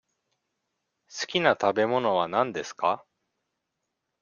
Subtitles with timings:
[1.09, 3.05] すきな食べ物は何ですか。